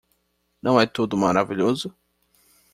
[0.63, 1.95] Não é tudo maravilhoso?